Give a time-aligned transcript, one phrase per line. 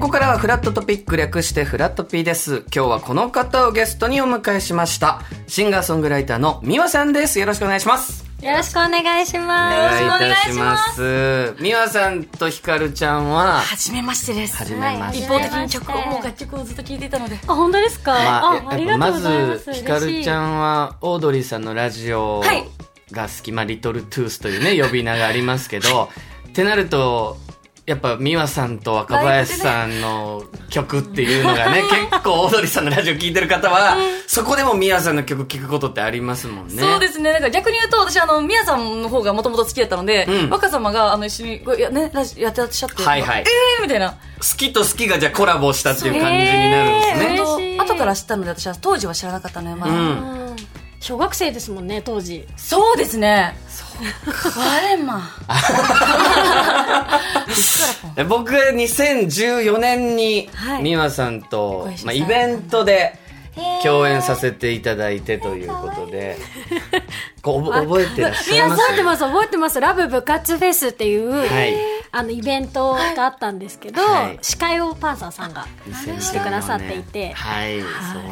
[0.00, 2.64] ここからはフラットトピック略してフラットピーです。
[2.74, 5.20] 今日はこの方をゲストにお迎えしました。
[5.46, 7.38] シンガーソングライターのミワさんです。
[7.38, 8.24] よろしくお願いします。
[8.42, 10.08] よろしくお願いしおます。
[10.08, 11.54] 願いいたします。
[11.60, 15.24] ミワさんとヒカルちゃんは、はじめましてですはじめまして。
[15.26, 19.64] 一方的に曲をもう楽曲をずっと聴いていたのであ、本当ですか、まあ、あ、ありがとうございます。
[19.64, 20.54] ず、ヒカルちゃん。
[20.54, 22.64] んは、オードリーさんのラジオはい
[23.12, 26.08] が好き、まあ、リトルトゥースというね、呼び名がありますけど、
[26.48, 27.36] ってなると、
[27.90, 33.96] やっぱ、美和さんと若林さんの曲っていうのがね、結構、オードリーさんのラジオ聞いてる方は、
[34.28, 36.80] そこでも美和さんの曲聞くことってありますもんね。
[36.80, 37.32] そうですね。
[37.32, 44.10] なんか逆に言うと、私、あの、みやさんの方がもともと好きだったので、うん若様が、あの、一緒に、こうや、ね、ラジやってらっしゃって、はいはいえーみたいな。
[44.12, 44.16] 好
[44.56, 47.26] きと好きがじゃあコラボしたっていう感じになるんですね。
[47.34, 49.92] 嬉しい本当後から知ったので、私は当時は知らなかったのよ、まだ。
[49.92, 50.49] うん。
[51.00, 52.46] 小学生ですもんね、当時。
[52.58, 53.56] そうですね。
[53.68, 54.62] そう。
[54.62, 55.30] あれま。
[58.28, 63.14] 僕2014年にはい美和さんと、ご一緒さまあ、イベントで
[63.82, 66.36] 共演させていただいてということで
[67.42, 68.82] こう覚覚えてらっしゃいます？
[68.82, 69.80] 覚えてます、覚えてます。
[69.80, 71.74] ラブ部活フェスっていう、はい
[72.12, 74.38] あの、イベントがあったんですけど、はい。
[74.42, 75.66] 司会をパンサーさんが
[76.18, 77.84] してくださっていて、はい、ね。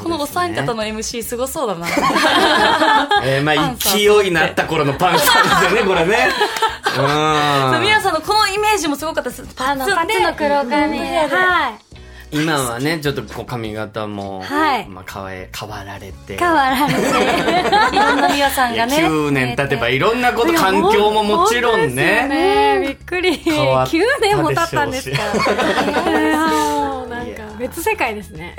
[0.03, 1.87] このお三方の MC すごそうだな。
[3.23, 6.29] えーまあ勢いになった頃のパンサーですよねこれね。
[6.99, 7.81] うん。
[7.83, 9.45] みやさんのこのイメージもすごかったです。
[9.59, 10.99] あの、パツの黒髪。
[10.99, 11.88] で、はい。
[12.31, 17.01] 今はねちょっとこう髪型も、はいまあ、変え変わられて変わられて。
[17.97, 18.97] いろんなみやさんがね。
[18.97, 23.37] 9年経てばいろんなこと環境ももちろんねねびっくり。
[23.37, 25.19] 変わったでしょ9うし年も経ったんですか。
[26.39, 28.55] もうなんか別世界ですね。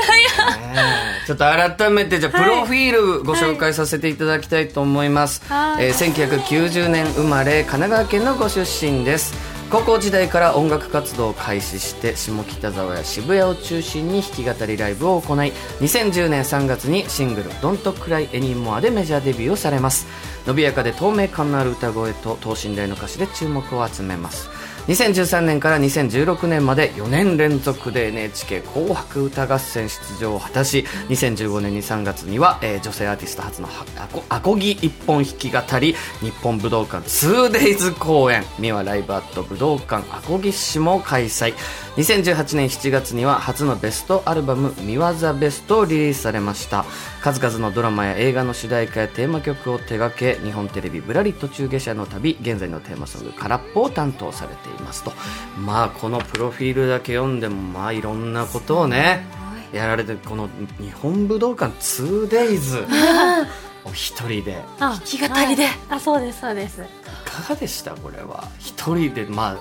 [1.26, 20.08] ちょっと改めてじゃあプロフィールご紹介させていただきたいと思います、はいえー1990年生まれ神奈川県のご出身です高校時代から音楽活動を開始して下北沢や渋谷を中心に弾き語りライブを行い2010年3月にシングル「Don't Cry Anymore」でメジャーデビューをされます。
[20.48, 24.50] 伸びやかで透明感のある歌声と等身大の歌詞で注目を集めます。
[24.88, 38.44] 2013年から2016年まで4年連続で NHK 紅白歌合戦出場を果たし2015年に3月には、えー女性アーティスト初のはアコアコギ一本弾き語り日本武道館 2days 公演。
[38.58, 41.54] ミワライブアット武道館アコギ誌も開催。
[42.00, 46.86] 2018年7月には初のベストアルバム「ミワザベスト」をリリースされました。
[47.22, 55.12] 数々のドラマや映画の主題歌やテーマ曲を手掛け日本テレビ「ぶらり途中下車の旅」現在のテーマソング「空っぽ」を担当されていますと。
[55.58, 59.26] まあこのプロフィールだけ読んでもまあいろんなことをね
[59.74, 60.48] やられてこの
[60.80, 62.88] 日本武道館 2days
[63.84, 64.64] お一人で。
[64.80, 65.66] あ弾き語りで。
[65.66, 65.74] はい。
[65.90, 66.80] あ、そうです、そうです。
[66.80, 66.84] い
[67.30, 68.48] かがでしたこれは。
[68.58, 69.58] 一人でま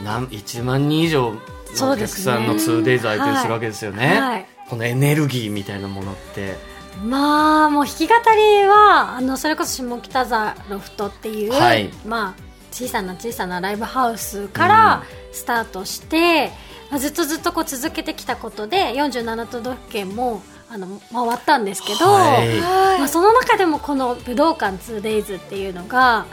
[0.00, 1.32] あなん1万人以上
[1.84, 4.46] のお客さんの 2days 相手にするわけですよね、はい。
[4.68, 6.56] このエネルギーみたいなものって。
[7.04, 11.90] まあ、もう弾き語りは、あの、それこそ下北沢ロフトっていう、はい。
[12.06, 12.42] まあ、
[12.72, 16.50] 小さな小さなライブハウスからスタートして、
[16.90, 22.98] まあずっとずっとこう続けてきたことで、47都道府県も、あの、回ったんですけど、はい。
[22.98, 26.26] まあ、その中でもこの武道館 2days っていうのが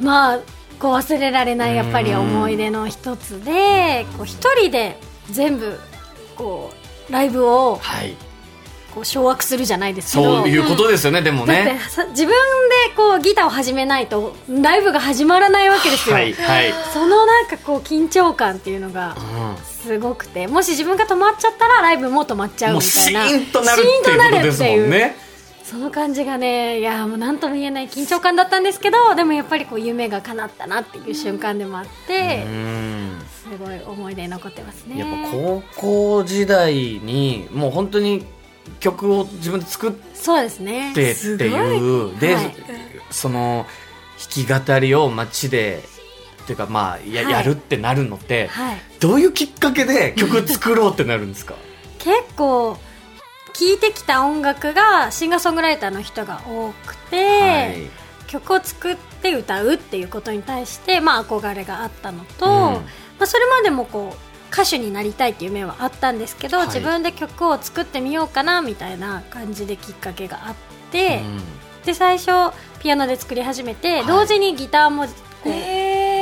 [0.00, 0.40] まあ
[0.78, 4.98] こう忘れられないやっぱり思い出の一つでこう一人で
[5.30, 5.78] 全部
[6.36, 6.70] こ
[7.08, 8.14] うライブをはい
[8.94, 10.38] こう掌握するじゃないですけど。
[10.38, 11.78] そういうことですよね、でもね。
[11.90, 19.76] さ自分でこうギターを始めないとライブが始まらないわけですよ、はいはい、そのなんかこう緊張感っていうのがうん。
[19.86, 23.28] すごくてもし自分が止まっちゃったらライブも止まっちゃうみたいな。
[23.28, 25.25] シーンとなるっていうことですもんね
[25.68, 34.98] その感じがねいやもう何とも言えない緊張感だったんですけどでもやっぱりこう夢が叶ったなっていう瞬間でもあってうんすごい思い出に残ってますね。
[34.98, 38.24] やっぱ高校時代にもう本当に
[38.80, 40.92] 曲を自分で作っそうですね。
[40.94, 42.08] てってい。
[42.12, 42.54] うで、はい。
[43.10, 43.66] その
[44.46, 45.82] 弾き語りを街で
[46.42, 47.32] っていうかまあや,、はい。
[47.32, 48.76] やるってなるのって、はい。
[48.98, 51.54] どういうきっかけで曲作ろうってなるんですか？
[51.98, 52.76] 結構
[53.58, 57.90] 聴いてきた音楽がシンガーソングライターの人が多くて、はい。
[58.26, 62.50] 曲を作って歌うっていうことに対して、まあ、憧れがあったのと、うん。
[62.52, 62.80] ま
[63.20, 66.66] あ、それまでもこう歌手になりたいっていう夢はあったんですけど、はい。
[66.66, 70.54] 自分で曲を作ってみようかなみたいな感じできっかけがあっ
[70.92, 71.22] て、
[71.86, 74.06] で最初ピアノで作り始めて、はい。
[74.06, 75.10] 同時にギターもこ
[75.46, 75.75] うえ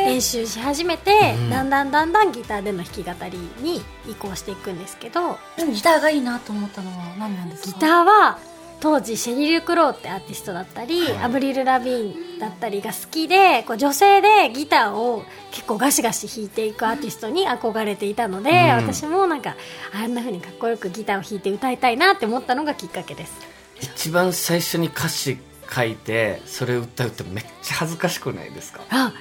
[0.04, 1.50] 練習し始めて、うん。
[1.50, 7.68] だんだんだんだんギターでの弾き語りに移行していくんですけどギターがいいなと思ったのは何なんですか？
[7.68, 8.38] ギターは
[8.80, 11.18] 当時シェリル・クローってアーティストだったり、はい。
[11.24, 18.56] アブリル・ラビーンだったりが好きでこう女性でギターを結構ガシガシ弾いていくアーティストに憧れていたので、うん。
[18.76, 19.56] 私もなんか
[19.94, 23.32] あんな風にかっこよくギターを弾いて歌いたいなって思ったのがきっかけです。
[23.80, 25.38] 一番最初に歌詞
[25.74, 28.82] 書いてそれ歌うってめっちゃ恥ずかしくないですか？
[28.90, 29.12] あ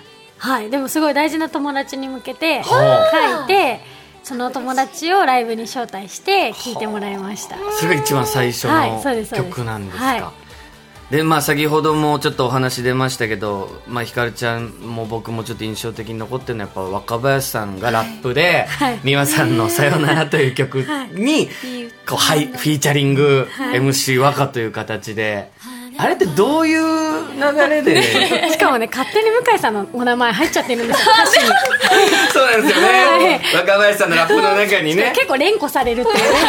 [0.43, 0.69] はい。
[0.69, 3.79] でもすごい大事な友達に向けては書いて
[4.23, 7.55] その友達をライブに招待して聴いてもらいました。
[7.79, 10.33] それが一番最初はいの曲なんですか、は
[11.11, 18.99] でまあ先ほどもちょっとお話出ましたけど、まあ、ひかるちゃんも僕もちょっと印象的に残ってるのはやっぱ若林さんがラップではい。
[19.03, 21.47] 美輪さんの「さよなら」という曲に
[22.05, 25.51] こうはいフィーチャリング MC 和歌という形で
[25.97, 26.81] あれってどういう
[27.35, 28.01] 流れで？
[28.51, 31.11] しかもね勝手に向井さんのお名前入っちゃってるんですよ
[32.33, 33.41] そうなんですよね。
[33.53, 35.11] 若林さんのラップの中にね。
[35.15, 36.33] 結構連呼されるっていう。
[36.33, 36.39] ね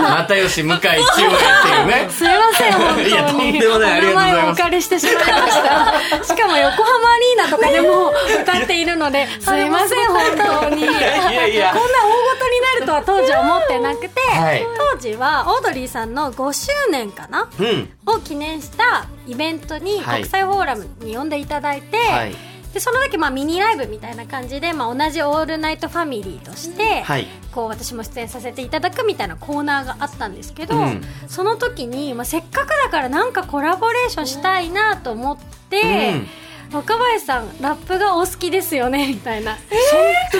[0.18, 2.08] 又吉向井千代っていうね。
[2.16, 3.08] すいません本当に。
[3.10, 4.34] いやとんでもないありがとうございます。
[4.34, 5.28] お名前をお借りしてしまいまし
[6.18, 6.24] た。
[6.34, 8.12] しかも横浜アリーナとかでも
[8.42, 9.28] 歌っているので。
[9.40, 10.22] すいません本
[10.62, 10.82] 当に。
[10.82, 11.72] いやいや。
[11.74, 12.43] こんな大事にな
[12.80, 14.66] るとは当時は思ってなくて、はい。
[14.92, 17.90] 当時はオードリーさんの5周年かなうん。
[18.06, 20.20] を記念したイベントにはい。
[20.22, 22.34] 国際フォーラムに呼んでいただいて、はい。
[22.72, 27.28] でその時まあミニライブみたいな感じで、まあ、同じオールナイトファミリーとして、はい。
[27.52, 31.00] こう私も出演させていただくみたいなコーナーがあったんですけど、うん。
[31.28, 35.38] その時に、まあ、せっかくだからなんかコラボレーションしたいなと思っ
[35.70, 36.14] て、
[36.72, 39.56] 若林さんラップがお好きですよねみたいな、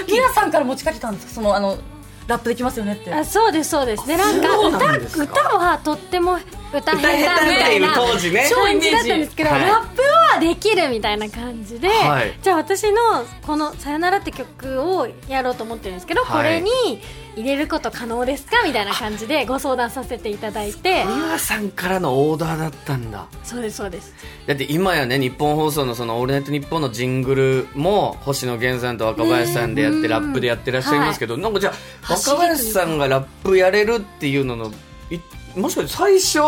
[0.08, 1.32] 皆さんから持ちかけたんですか？
[1.34, 1.78] そのあの
[2.26, 3.12] ラップできますよねって。
[3.12, 4.06] あそうですそうです。
[4.06, 6.38] でなんか歌歌はとっても
[6.78, 8.50] 歌下手みたいな当時ね。
[8.52, 9.60] 感じだったんですけど、はい。
[9.62, 10.02] ラップ
[10.34, 12.38] はできるみたいな感じで、はい。
[12.42, 16.36] じゃあ私のこの「さよなら」って曲をやろうと思ってるんですけど、はい。
[16.36, 17.00] これに
[17.36, 21.04] 入れること可能ですかみたいな感じでご相談させていただいて。
[21.04, 23.26] 美輪さんからのオーダーだったんだ。
[23.42, 24.14] そうですそうです。
[24.46, 31.72] だって今やね日本放送のその「オールナイトニッポン」のジングルも星野源さんと若林さんでやってラップでやってらっしゃいますけど、なんかじゃ
[32.02, 34.72] あ若林さんがラップやれるっていうのの
[35.10, 35.18] い
[35.56, 36.38] もしかして最初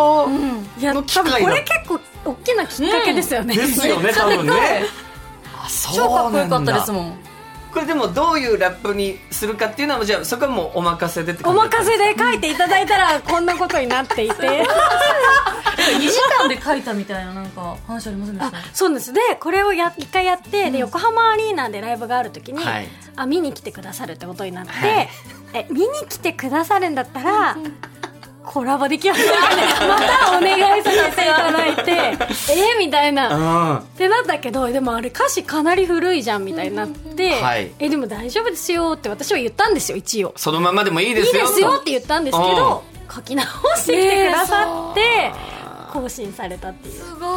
[0.81, 4.85] いやの機多分会だこれ結構大きなきっかけですよね、ですよね 多分ね。
[5.55, 7.19] あ超かっこよかったですもん。
[7.73, 14.67] これでもどういうラップにするかっていうのはじゃあそこはもうお任せでってお任せで書いていただいたらこんなことになっていて。
[15.87, 19.13] 2時間で書いたみたいななんか話ありませんでしあたそうです。
[19.13, 22.89] でこれをや一回やって、で横浜アリーナでライブがある時に、はい。
[23.15, 25.09] あ見に来てくださるってことになって、はい。
[25.53, 27.57] え見に来てくださるんだったら、
[28.47, 29.63] コラボできますかね。
[29.89, 31.93] またお願いさせていただいて。
[32.55, 33.29] えみたいな。
[33.29, 33.41] う
[33.75, 33.77] ん。
[33.79, 37.73] ってなったけどでもあれ歌詞かなり古いじゃんみたいになって、はい。
[37.81, 40.33] えでも大丈夫ですよって私は言ったんですよ一応。
[40.37, 42.85] そのままでもいいでいいすよですよって言ったんですけど
[43.15, 43.45] 書き直
[43.77, 45.33] してきてくださって、え
[45.93, 46.95] 更新されたっていう。
[46.95, 47.29] すごい。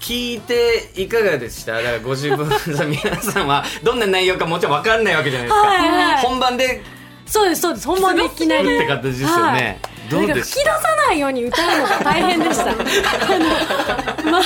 [0.00, 1.72] 聞いていかがでした？
[1.74, 2.48] だからご自分
[2.88, 6.22] 皆さんは どんな内容かもちろん分かんないわけじゃないですか、はいはい。
[6.22, 6.82] 本番で
[7.26, 7.86] そうですそうです。
[7.86, 8.76] 本番でいきなり。
[8.76, 10.34] って形ですよね、どうなんか？
[10.36, 12.70] です吹き出さないように歌うのが大変でした。
[12.70, 14.40] あの、ま、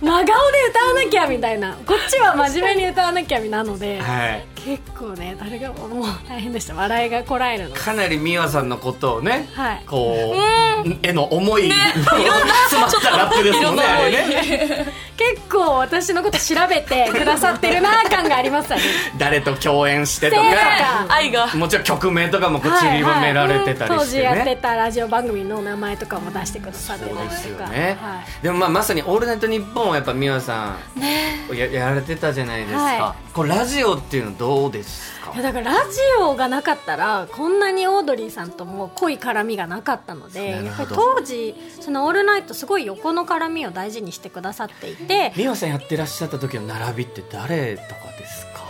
[0.00, 0.32] 真顔で
[0.70, 1.76] 歌わなきゃみたいな。
[1.86, 6.74] こっちは真面目に歌わなきゃなので、はい結構ね誰がもう大変でした。
[6.74, 7.74] 笑いがこらえるの。
[7.74, 9.82] かなり美和さんのことをね、はい。
[9.86, 15.08] こう、への思い、詰まったラップですもんね あれね。
[15.16, 18.84] 結構私のこと調べてくださってるな感がありますよね。
[19.18, 20.56] 誰と共演してとかで
[21.08, 21.48] 愛が。
[21.54, 27.28] もちろん曲名とかもこう散りばめられてたり当して時やってね、たラジオ番組の名前とかも出してくださってたりとか。
[27.28, 28.42] ですよね、はい。
[28.42, 35.32] でもまあまさに「オールナイトニッポン」はやっぱ美和さん、ややられてたじゃないですか、はこれラジオっていうのどうですか？
[35.34, 48.64] いやだからラジオがなかったらこんなにオードリーさんとも濃い絡みがなかったのでやっぱり当時その「オールナイト」すごい横の絡みを大事にしてくださっていて美和さんやってらっしゃった時の並びって誰とかですか？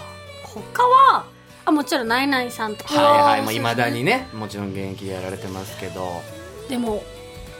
[0.45, 1.25] 他は
[1.65, 6.23] あもちろんナイナイさんとかはいはいもういまだにねもちろん現役でやられてますけど。
[6.69, 7.03] でも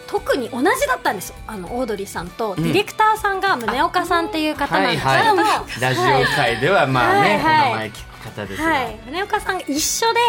[0.07, 1.29] 特に同じだったんです。
[1.29, 2.65] よあのオードリーさんとデん。
[2.67, 5.81] ィレクターさんが宗岡さんっていう方なんはいですけど、はい。
[5.83, 7.69] ラジオ界ではまあね、はいはい。
[7.69, 10.21] お名前聞く方ですが、はい、宗岡さんが一緒で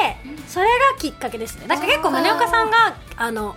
[0.47, 1.67] それがきっかけですね。
[1.67, 3.55] だから結構宗岡さんがあの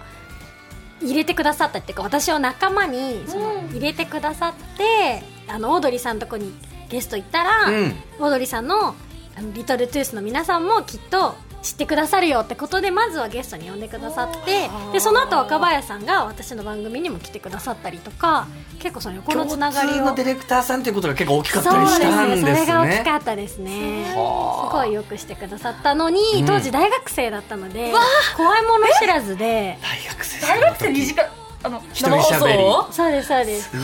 [1.00, 6.52] 入れてくださったっていうか私を仲間にその入れてくださって、あのオードリーさんのとこに
[6.88, 7.94] ゲスト行ったら、うん。
[8.20, 8.94] オードリーさんの
[9.34, 18.48] あのリトルトゥースの皆さんもきっと知ってくださるよってことでまずはゲストに呼んでくださってでその後若林さんが私の番組にも来てくださったりとか
[18.80, 19.92] 結構その横のつながりを。
[19.92, 22.52] 共通のディレクターさんっていうことが結構大きかったりしたんですですね。
[22.52, 24.10] ねそれが大きかったですね。
[24.10, 27.92] すごいよくしてくださったのに当時大学生だったので、
[28.36, 29.78] 怖いもの知らずで。
[29.80, 31.26] 大学生大学生2時間
[31.64, 32.64] あの一人喋り。
[32.92, 33.72] そうですそうです。
[33.72, 33.78] で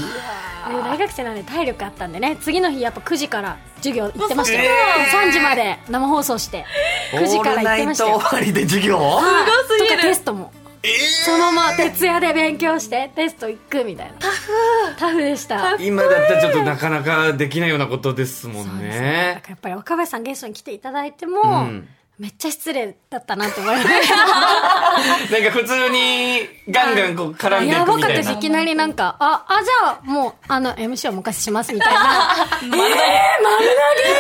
[0.83, 4.63] 大学生なんで体力あったんでね次の日やっぱ9時から授業行ってました。
[4.63, 4.71] よ、
[5.29, 6.67] 3時まで生放送して
[7.13, 8.09] 9時から行ってました。
[8.09, 9.91] よオールナイト終わりで授業はいすごすぎる。
[9.91, 10.53] とかテストも、
[11.25, 14.15] そのまま徹夜で勉強してテスト行くみたいな。
[14.19, 14.53] タフ。
[14.99, 15.77] タフでした。
[15.77, 19.43] 今だったらちょっとなかなかできないようなことですもんだからね。
[19.49, 28.17] やっぱり若林さんゲストに来ていただいても、うんめっちゃ失礼だったなって思いまし なんか普通にガンガンこう絡たんでいやばかったくみたいな。
[28.17, 32.35] ですいきなりなんかああじゃあもうあの MC をもう一回しますみたいな。
[32.63, 32.91] えー、丸投げ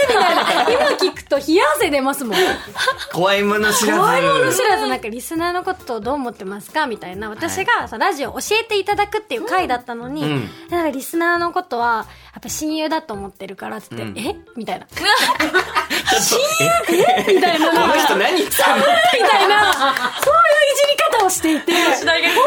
[0.06, 2.38] みたいな今聞くと冷や汗出ますもん。
[3.12, 3.98] 怖いもの知らず。
[3.98, 7.28] 怖いもの知らずなんかリスナーのことをどう思ってますかみたいな。
[7.30, 10.50] 私がそのラジオ教えていただくっていう回だったのに、うん。
[10.70, 14.16] なんかリスナーのことはやっぱ親友だと思ってるからっつって、うん。
[14.16, 14.36] え？
[14.54, 14.86] みたいな。
[16.20, 16.67] 親友
[18.58, 20.06] みたいなそういうい
[20.76, 22.46] じり方をしていて本当に怖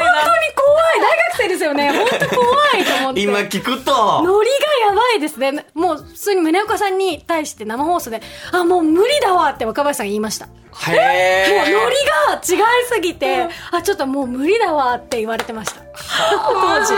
[0.79, 1.01] い。
[1.01, 1.91] 大学生ですよね。
[1.91, 2.47] 本当怖
[2.79, 3.21] いと思って。
[3.21, 4.21] 今聞くと。
[4.23, 4.49] ノリ
[4.85, 5.65] がやばいですね。
[5.73, 10.47] もう普通に宗岡さんに対して生放送で「あもう無理だわ」って若林さんが言いました。
[10.47, 10.53] も
[10.87, 15.81] うへノリえが違いすぎて、あちょっともう無理だわって言われてました。
[15.93, 16.93] 当時。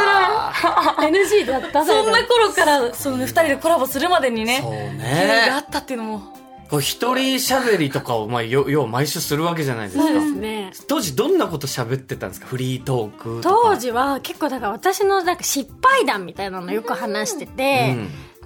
[1.08, 5.48] NG だったそんな頃からそのね2人でコラボするまでにねそうね。
[5.50, 6.33] があったっていうのも
[6.70, 10.03] こう一人喋りとかをまあよよう毎週するわけじゃないですか。
[10.03, 10.72] そうですね。
[10.88, 12.48] 当時どんなこと喋ってたんですか？
[12.48, 17.96] フリートーク当時は結構だから私のなんか失敗談みたいなのよく話してて、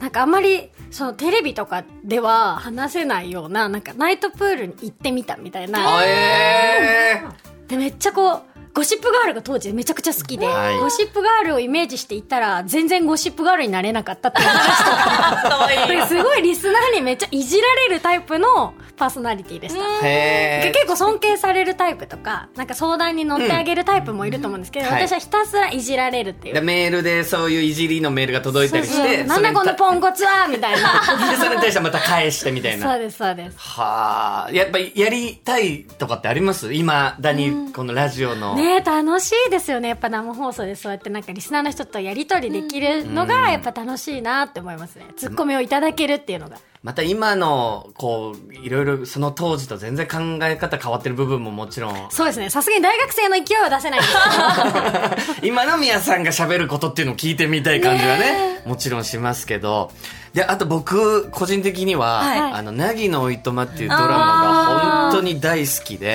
[0.01, 5.97] なんかあんまりそのテレビとかでは話せないようななんかナイトプールに行ってみたみたいな。
[5.99, 7.69] あえー。
[7.69, 8.41] でめっちゃこう
[8.77, 10.77] ゴシップガールが当時めちゃくちゃ好きで、はい。
[10.77, 20.07] ゴシップガールをイメージしていったら全然ゴシップガールになれなかったって いう話とすごいリスナーにめっちゃいじられるタイプのパーソナリティでした。
[20.07, 24.93] へ結構尊敬されるタイプとかなんか相談に乗ってあげるタイプもいると思うんですけど、うん。
[24.93, 25.07] はい。
[25.07, 26.53] 私はひたすらいじられるっていう。
[26.55, 31.31] でメールでそういういじりのメールが届いたりしてなんだこのポンココツはみたいな。
[31.31, 32.91] で それに対してまた返してみたいな。
[32.91, 33.57] そうですそうです。
[33.57, 34.51] はあ。
[34.51, 36.73] やっぱりやりたいとかってあります？
[36.73, 39.89] 今だにこのラジオの、ね楽しいですよね。
[39.89, 45.05] やっぱ生放送でそうやってなんかリスナーの人とやり取りできるのがやっぱ楽しいなって思いますね。
[45.17, 52.11] ツッコミをいただけるっていうのがまた今のこういろいろその当時と全然考え方変わってる部分ももちろん。
[52.11, 52.49] そうですね。
[52.49, 55.35] さすがに大学生の勢いは出せないんです。
[55.35, 59.91] け ど今の宮さんが喋ることっていうのを聞いてみたい感じはねもちろんしますけど。
[60.33, 62.39] であと僕個人的には「はい。
[62.39, 66.05] あの凪のおいとま」っていうドラマが本当に大好きで、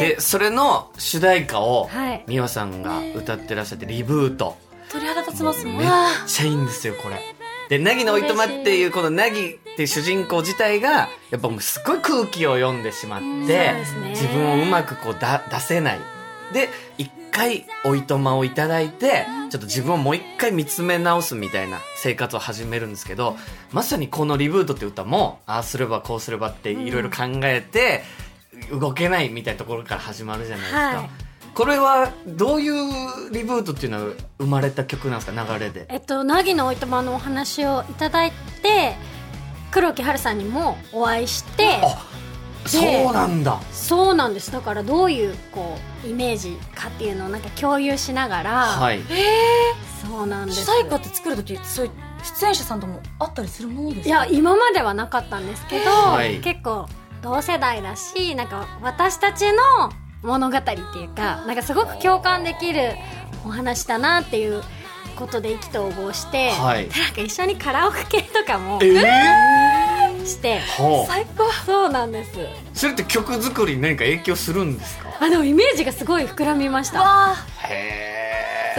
[0.00, 2.24] でそれの主題歌をはい。
[2.28, 4.56] 美和さんが歌ってらっしゃってリブート。
[4.92, 5.88] 鳥肌立ちますもんめっ
[6.26, 7.16] ちゃいいんですよこれ
[7.72, 13.72] で凪のおいとまっていうこの凪っていう主人公自体がやっぱもうすっごい空気を読んでしまって、
[14.10, 15.98] 自分をうまくこうだ出せない。
[16.52, 23.38] で一回おいとまをいただいてちょっと自分をもう一回見つめ直すみたいな生活を始めるんですけど
[23.72, 28.02] まさにこの「リブート」って歌もああすればこうすればっていろいろ考えて
[28.70, 30.78] 動けないみたいなところから始まるじゃないですか。
[30.78, 35.86] はいこれはどういうリブートっていうのは生まれた曲なんですか流れで？
[35.90, 38.32] えっと凪のおいとまのお話をいただい
[38.62, 38.94] て
[39.70, 42.08] 黒木華さんにもお会いしてあ
[42.66, 43.60] そうなんだ。
[43.72, 49.00] そうなんですだからどういうこうイメージかっていうのをなんか共有しながら、はい。
[50.06, 51.92] そうなんです主題歌って作る時そういう
[52.40, 54.08] 出演者さんとも会ったりするものですか？
[54.08, 56.88] いや今まではなかったんですけど、はい結構
[57.22, 59.92] 同世代だしなんか私たちの
[60.22, 62.92] 物語っていうかなんかすごく共感できる
[63.44, 64.62] お話だなっていう
[65.16, 66.88] ことで意気投合して、はい。
[66.88, 68.86] でなんか一緒にカラオケとかもえ
[70.22, 70.60] えして。
[71.06, 72.30] 最高そうなんです。
[72.72, 75.10] それって曲作りに何か影響するんですか？
[75.20, 77.00] あでもイメージがすごい膨らみました。
[77.00, 77.34] わ
[77.68, 78.11] へあ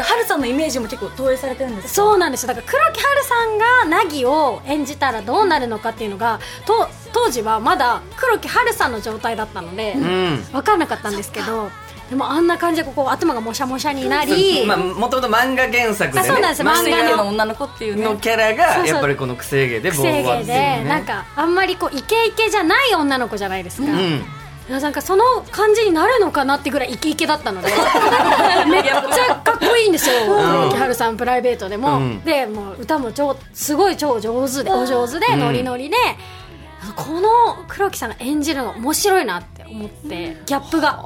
[0.01, 1.93] はるさんのイメージも結構投影されてるんですか？
[1.93, 9.93] そうなんですよだから黒木華さんが凪を演じたらどうなるのかっていうのがと当時はまだ黒木華さんの状態だったので、え。
[9.93, 10.43] うん。
[10.51, 11.69] 分かんなかったんですけど
[12.09, 16.29] でもあんな感じでここ頭がもしゃもしゃになり、まあもともと漫画原作でね。
[16.29, 24.23] あそうなんですよ漫漫画のの女の子っていうねのキャラがやっぱりこの癖毛でボーワっていうねでなんかあんまりこうイケイケじゃない女の子じゃないですか、うん。
[24.69, 27.67] なんかその感じになるのかなってぐらいイケイケだったので
[28.71, 30.15] めっちゃかっこいいんですよ。
[30.25, 32.21] 黒木華さんプライベートでも、うん。
[32.23, 35.39] でもう歌も超すごい超上手でお上手でん。
[35.39, 35.97] ノリノリで、
[36.95, 40.97] この黒木さんが演じるの面白いなって思ってギャップが。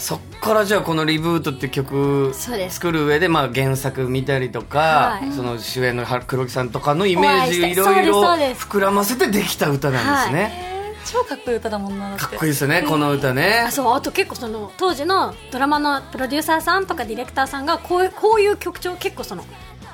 [0.00, 2.32] そっからじゃあこの「リブート」って曲
[2.68, 5.32] 作る上でまあ原作見たりとか、はい。
[5.32, 10.77] その主演のは黒木さんとかのイメージいろいろ膨らませてできた歌なんですね、
[11.10, 13.64] 超かっこいい歌だもんなかっこいいですよねこの歌ね。
[13.66, 19.44] あそうあと結構その当時のドラマのプロデューサーさんとかディレクターさんがこういうこういう曲調結構その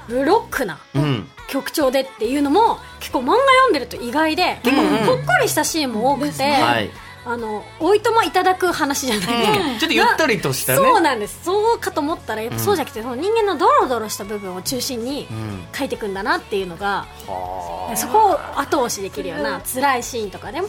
[0.09, 1.29] ロックなうん。
[1.49, 4.89] 曲調でっていうのも結構漫画読んでると意外で結構うん。
[4.89, 6.91] うんほっこりしたシーンも多くて、はい
[7.27, 9.27] あのおいとまいただく話じゃない。
[9.27, 10.79] ですか、ちょっとゆったりとしたね。
[10.79, 11.41] そうなんです。
[11.45, 15.67] そうかと思ったらやっぱそうじゃなくて、その人間のドロドロした部分を中心にん。
[15.77, 20.69] 書いていくんだなっていうのが、はそこを後押しできるような辛いシーンとかでも、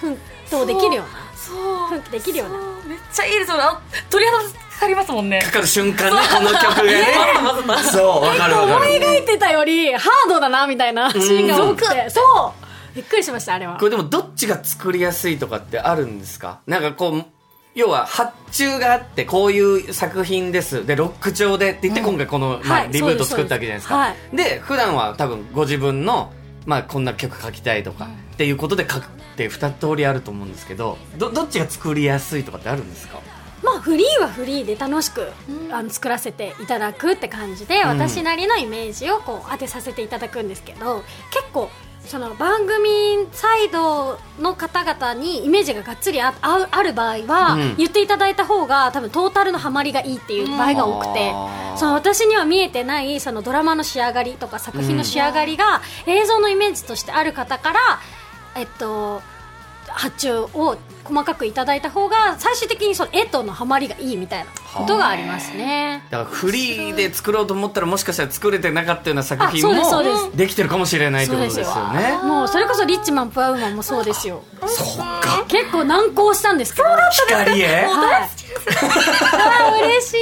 [0.00, 0.18] 奮
[0.50, 1.26] 闘できるような。
[1.36, 2.58] そう奮起できるような。
[2.86, 3.56] めっちゃいいですよ
[4.10, 4.38] 鳥肌
[4.76, 5.40] かかりますもんね。
[5.40, 7.06] かかる瞬間ねこの曲がね。
[7.90, 8.22] そう。
[8.24, 8.92] わかるわ思かる。
[8.94, 12.10] い描いてたよりハードだなみたいなシーンが多くて。
[12.10, 12.20] そ
[12.62, 12.65] う
[12.96, 13.76] びっくりしましたあれは。
[13.76, 16.60] これでもどっちが作りやすいとかってあるんですか？
[16.66, 17.24] なんかこう
[17.74, 20.86] 要は発注があってこういう作品です。
[20.86, 24.36] でロック調でって言って今回この、まあはいリブート作ったわけじゃないですか、はい。
[24.36, 26.32] で普段は多分ご自分の、
[26.64, 33.20] まあ、こんな曲書きたいとかっていうことで書くって二通りあると思うんですけどどどっちが作りやすいとかってあるんですか？
[33.62, 35.32] まあフリーはフリーで楽しく、
[35.70, 41.70] あの作らせていただくって感じで、私なりのイメージをこう当てさせていただくんですけど結構
[42.06, 47.76] その番組サイドの方々にイメージががっつりああある場合は、うん。
[47.76, 51.76] 言っていただいた方が多分トータルのハマりがいいっていう場合が多くて、あー。
[51.76, 57.80] その私には見えてないそのドラマの仕上がりとか作品の仕上がりが映像のイメージとしてある方から、
[58.56, 59.20] えっと
[59.88, 66.04] 発注を細かくいただいた方が最終的にその絵とのハマりがいいみたいなことがありますね。
[66.10, 69.74] だからフリーで作ろうと思ったらもしかしたら作れてなかったような作品も
[70.34, 72.18] できてるかもしれないってことですよね。
[72.22, 74.42] もうそれこそリッチマンプアウーマンもそうですよ。
[74.66, 75.44] そっか。
[75.48, 76.88] 結構難航したんですけど。
[77.28, 80.16] 光へはいあー嬉し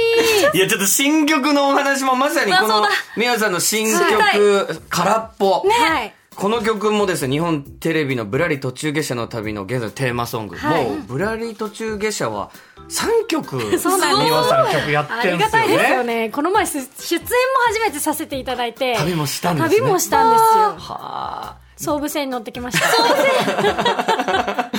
[0.53, 0.57] い。
[0.57, 2.89] いやちょっと新曲のお話もまさにこのあそうだ。
[3.17, 10.85] みやさんの新曲「空っぽ」はいこの曲もですね日本テレビの「ぶらり途中下車の旅」の現在のテーマソング、はい。
[10.85, 12.51] もう「ぶらり途中下車」は
[12.89, 13.79] 3曲。
[13.79, 14.31] そうなんです。
[14.31, 16.15] みやさん曲やっあてるんですよりがたいですよね。
[16.25, 17.27] ねこの前出出演も
[17.67, 18.95] 初めてさせていただいて。
[18.95, 19.75] 旅もしたんですね。
[19.77, 20.45] 旅もしたんですよ。
[20.45, 21.57] はあ。
[21.77, 22.87] 総武線に乗ってきました。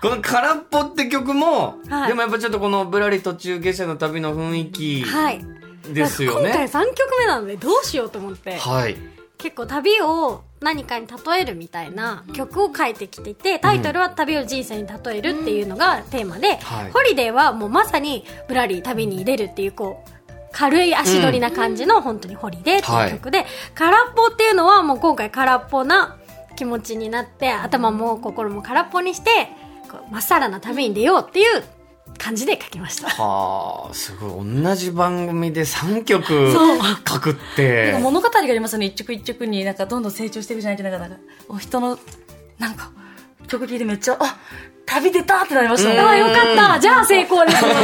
[0.00, 2.08] この「空っぽ」って曲も、はい。
[2.08, 5.44] でもやっぱちょっとこの「ぶらり途中下車の旅」の雰囲気はい。
[5.88, 8.56] ですよね、今回3曲目なのでどうしようと思って。
[8.56, 16.90] はい結構旅を何かに例えるみたいな曲を書いてきていてタイトルは旅を人生に例えるっていうのがテーマで、はい。
[16.90, 20.10] ホリデーはもうまさにぶらり旅に出るっていうこう
[20.50, 26.16] 軽い足取りな感じの本当にホリデーっていう曲で、空っぽっていうのはもう今回空っぽな
[26.56, 29.30] 気持ちになって頭も心も空っぽにして
[30.10, 31.62] まっさらな旅に出ようっていう
[32.16, 33.08] 感じで書きました。
[33.08, 34.62] はあすごい。
[34.62, 36.52] 同じ番組で3曲
[37.06, 37.98] 書くって。
[38.00, 38.86] 物語がありますよね。
[38.86, 41.98] 一曲一曲になんかどんどん成長していくじゃないけどなんかなんかお人の
[42.58, 42.90] なんか
[43.46, 44.36] 曲聴いてめっちゃあ
[44.86, 46.00] 旅出たってなりましたね。
[46.00, 46.34] ああよかっ
[46.74, 46.80] た。
[46.80, 47.62] じゃあ成功です。
[47.62, 47.76] ねよ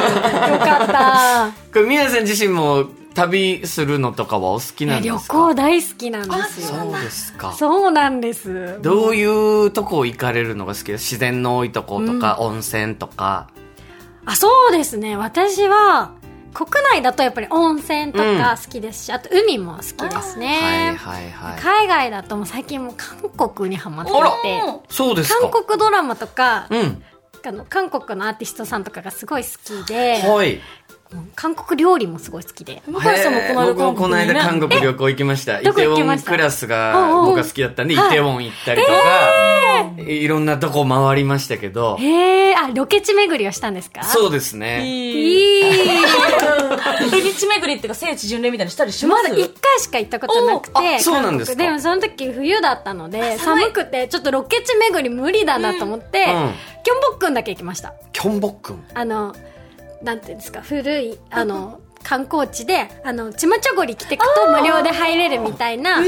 [0.58, 1.80] かった。
[1.82, 6.78] 宮さん自身も旅するのとかはお好きなんです旅か行大好きなんですよ。
[6.78, 7.52] そうですか。
[7.52, 8.80] そうなんです。
[8.82, 13.48] どういうとこ行かれるのが好きです自然の多いとことか、温泉とか
[14.26, 15.16] あそうですね。
[15.16, 16.12] 私は
[16.52, 21.60] 国内だとやっぱり温泉とか好きですし、あと海も好きですね、はいはいはい。
[21.60, 24.18] 海外だともう最近もう韓国にハマってて。
[24.88, 25.40] そうですか。
[25.50, 27.02] 韓国ドラマとか、うん。
[27.46, 30.60] あの韓国のアーティストさんとかがすごい好きではい。
[31.34, 32.82] 韓国料理もすごい好きで。
[32.86, 35.60] 向井さんもこの間へー僕もこの間韓国旅行行きました。
[35.60, 36.30] イテウォン行きました？
[36.30, 38.10] クラスが僕が好きだったんでイはい。
[38.10, 38.94] テウォン行ったりとか、
[39.98, 41.96] いろんなとこ回りましたけど。
[42.00, 44.04] へえあロケ地巡りをしたんですか？
[44.04, 44.86] そうですね。
[44.86, 45.62] いい。
[45.62, 45.70] え
[47.10, 56.52] 道巡りっていうか聖地巡礼みたいにしたりしまますだ1回しか行ったことなくおてあそうなんですでもその時冬だったので寒くてちょっとロケ地巡り無理だなと思って、うん。
[56.82, 57.94] キョンボックンだけ行きました。
[58.12, 58.84] キョンボックン？
[58.94, 59.34] あの
[60.02, 66.02] なんていうんですか古いあの観光地であのチマチョゴリ着てくと無料で入れるみたいな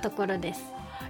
[0.00, 0.62] ところです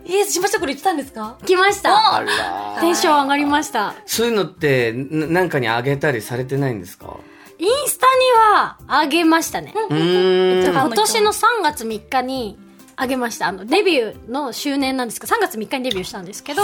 [0.08, 1.36] えしましたこれ言ってたんですか？
[1.44, 2.14] 来ました。
[2.16, 2.80] あら。
[2.80, 3.94] テンション上がりました。
[4.06, 7.16] そういうのってななんかにあげたりされてないんですか？
[7.58, 9.72] インスタにはあげましたね。
[9.90, 10.70] うーん。
[10.70, 12.58] 今年の3月3日に
[12.96, 13.48] あげました。
[13.48, 16.62] あのデビューの周年なんですけど3月3日にデビューしたんですけど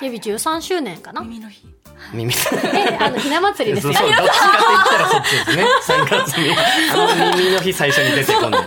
[0.00, 1.22] デビュー13周年かな。
[1.22, 1.66] 耳の日。
[2.14, 2.32] 耳。
[2.32, 2.38] で
[2.98, 3.98] あのひな祭りですか？
[3.98, 5.64] そうそう どっちかって言ったらそっちですね。
[5.86, 6.50] 3月に
[6.92, 6.96] あ
[7.30, 8.60] の耳の日最初に出てこない。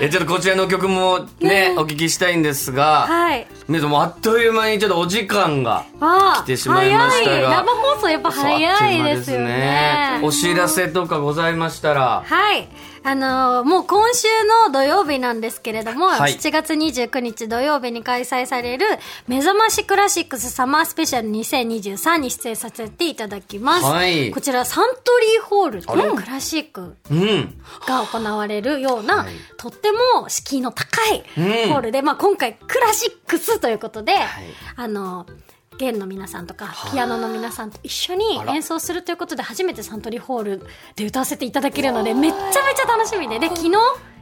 [0.00, 3.46] えちょっとこちらの曲もねお聞きしたいんですがはい。
[3.68, 7.36] 皆さんあっという間にちょっとお時間があ来てしまいましたが。
[7.36, 7.50] 早い。
[7.50, 10.20] 生放送やっぱ早いですよね。
[10.22, 12.68] お知らせとかございましたらはい。
[13.06, 14.26] あのーもう今週
[14.66, 16.32] の土曜日なんですけれども、はい。
[16.32, 18.86] 7月29日土曜日に開催される、
[19.28, 23.84] 目覚ましクラシックスサマースペシャル2023に出演させていただきます。
[23.84, 24.30] はい。
[24.30, 27.62] こちらサントリーホールのクラシックうん。
[27.86, 29.34] が行われるような、はい。
[29.58, 31.44] とっても敷居の高いうん。
[31.72, 34.16] ホールで、まあ今回クラシックスということで、い。
[34.76, 35.26] あの、
[35.78, 43.72] 弦の皆さんとか、ピアノの皆さんと一緒に演奏するということで、初めてサントリーホールで歌わせていただけるので、めっちゃめちゃ楽しみで、で、昨日、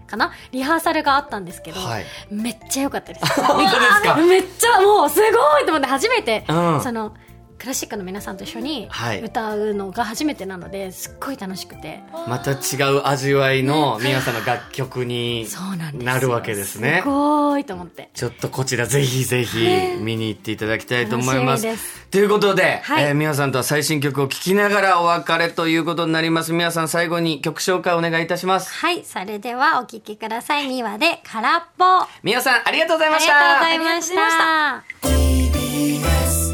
[0.06, 2.04] かなリハーサルがあったんですけど、はい。
[2.30, 3.24] めっちゃ良かったです。
[4.28, 6.80] めっちゃもうすごいと思って初めて、うん。
[6.82, 7.14] その
[7.62, 9.22] クラシックの皆さんと一緒にはい。
[9.22, 17.02] 歌うのが初めてなのですっごい楽しくて、また違う味わいの皆さんの楽曲にそうなるわけですね。
[17.04, 18.10] すごいと思って。
[18.14, 19.64] ちょっとこちらぜひぜひ
[20.00, 21.62] 見に行っていただきたいと思います。
[21.62, 22.06] 楽しみです。
[22.10, 23.04] ということで、はい。
[23.04, 26.52] えー皆さんとは最新曲を聴きながらお別れということになります。
[26.52, 28.72] 皆さん最後に曲紹介お願いいたします。
[28.72, 29.04] はい。
[29.04, 30.66] それではお聴きください。
[30.66, 31.84] 2話で空っぽ。
[31.84, 33.34] あ皆さんありがとうございまりした。
[33.34, 34.84] がとうございました。
[35.06, 36.51] TBS